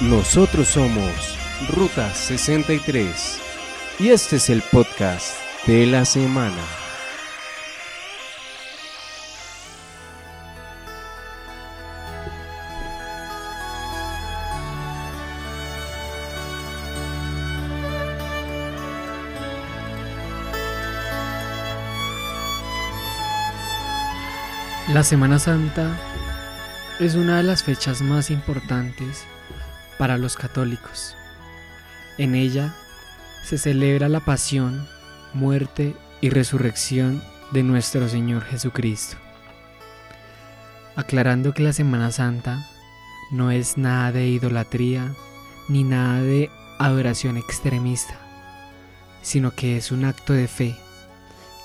[0.00, 1.36] Nosotros somos
[1.68, 3.38] Ruta 63
[3.98, 5.36] y este es el podcast
[5.66, 6.56] de la semana.
[24.88, 25.94] La Semana Santa
[26.98, 29.26] es una de las fechas más importantes
[30.00, 31.14] para los católicos.
[32.16, 32.74] En ella
[33.44, 34.88] se celebra la pasión,
[35.34, 39.18] muerte y resurrección de nuestro Señor Jesucristo.
[40.96, 42.66] Aclarando que la Semana Santa
[43.30, 45.14] no es nada de idolatría
[45.68, 48.18] ni nada de adoración extremista,
[49.20, 50.76] sino que es un acto de fe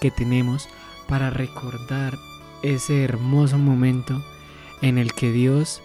[0.00, 0.68] que tenemos
[1.06, 2.18] para recordar
[2.64, 4.24] ese hermoso momento
[4.82, 5.82] en el que Dios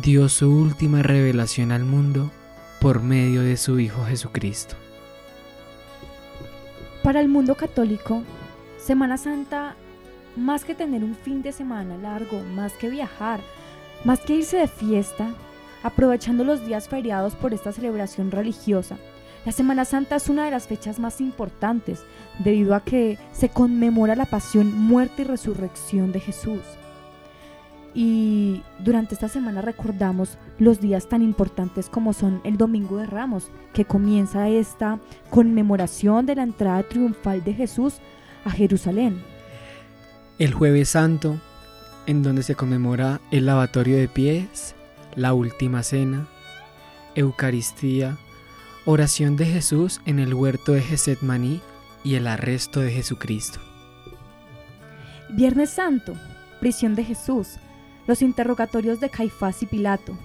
[0.00, 2.30] dio su última revelación al mundo
[2.80, 4.76] por medio de su Hijo Jesucristo.
[7.02, 8.22] Para el mundo católico,
[8.78, 9.76] Semana Santa,
[10.36, 13.40] más que tener un fin de semana largo, más que viajar,
[14.04, 15.30] más que irse de fiesta,
[15.82, 18.96] aprovechando los días feriados por esta celebración religiosa,
[19.44, 22.04] la Semana Santa es una de las fechas más importantes
[22.38, 26.60] debido a que se conmemora la pasión, muerte y resurrección de Jesús.
[28.00, 33.50] Y durante esta semana recordamos los días tan importantes como son el Domingo de Ramos,
[33.72, 37.94] que comienza esta conmemoración de la entrada triunfal de Jesús
[38.44, 39.20] a Jerusalén.
[40.38, 41.40] El jueves santo,
[42.06, 44.76] en donde se conmemora el lavatorio de pies,
[45.16, 46.28] la última cena,
[47.16, 48.16] Eucaristía,
[48.84, 51.60] oración de Jesús en el huerto de Getsemaní
[52.04, 53.58] y el arresto de Jesucristo.
[55.30, 56.14] Viernes Santo,
[56.60, 57.58] prisión de Jesús,
[58.08, 60.18] los interrogatorios de Caifás y Pilato,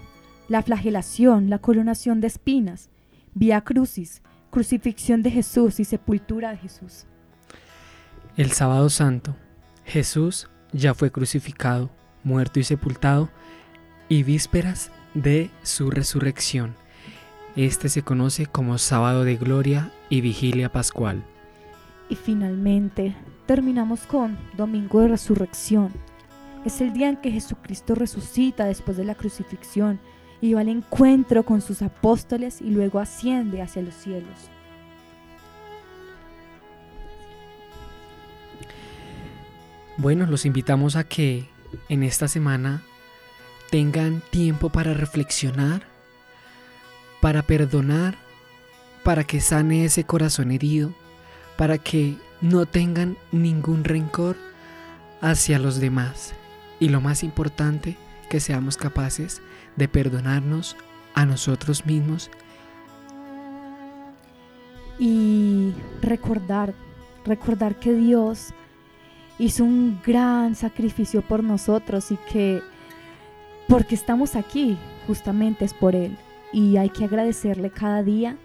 [0.47, 2.89] la flagelación, la coronación de espinas,
[3.35, 7.05] vía crucis, crucifixión de Jesús y sepultura de Jesús.
[8.37, 9.35] El sábado santo,
[9.83, 11.91] Jesús ya fue crucificado,
[12.23, 13.29] muerto y sepultado,
[14.07, 16.75] y vísperas de su resurrección.
[17.57, 21.25] Este se conoce como sábado de gloria y vigilia pascual.
[22.07, 23.13] Y finalmente
[23.45, 25.91] terminamos con Domingo de Resurrección,
[26.65, 29.99] es el día en que Jesucristo resucita después de la crucifixión
[30.41, 34.49] y va al encuentro con sus apóstoles y luego asciende hacia los cielos.
[39.97, 41.47] Bueno, los invitamos a que
[41.89, 42.81] en esta semana
[43.69, 45.83] tengan tiempo para reflexionar,
[47.21, 48.15] para perdonar,
[49.03, 50.93] para que sane ese corazón herido,
[51.57, 54.35] para que no tengan ningún rencor
[55.21, 56.33] hacia los demás
[56.79, 57.97] y lo más importante,
[58.29, 59.41] que seamos capaces
[59.75, 60.75] de perdonarnos
[61.13, 62.31] a nosotros mismos.
[64.99, 66.73] Y recordar,
[67.25, 68.53] recordar que Dios
[69.39, 72.61] hizo un gran sacrificio por nosotros y que
[73.67, 76.17] porque estamos aquí justamente es por Él.
[76.51, 78.37] Y hay que agradecerle cada día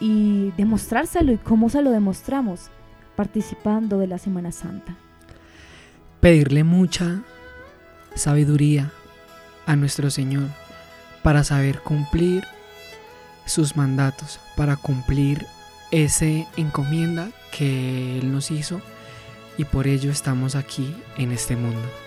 [0.00, 2.70] y demostrárselo y cómo se lo demostramos
[3.16, 4.94] participando de la Semana Santa.
[6.20, 7.22] Pedirle mucha
[8.16, 8.90] sabiduría
[9.66, 10.48] a nuestro Señor
[11.22, 12.44] para saber cumplir
[13.44, 15.46] sus mandatos, para cumplir
[15.90, 18.80] ese encomienda que Él nos hizo
[19.56, 22.05] y por ello estamos aquí en este mundo.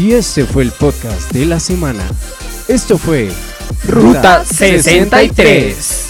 [0.00, 2.02] Y este fue el podcast de la semana.
[2.68, 3.30] Esto fue
[3.86, 6.08] Ruta 63.